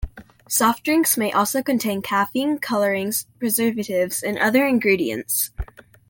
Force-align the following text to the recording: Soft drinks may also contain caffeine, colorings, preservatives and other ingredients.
Soft 0.49 0.83
drinks 0.83 1.15
may 1.15 1.31
also 1.31 1.61
contain 1.61 2.01
caffeine, 2.01 2.57
colorings, 2.57 3.27
preservatives 3.37 4.23
and 4.23 4.35
other 4.39 4.65
ingredients. 4.65 5.51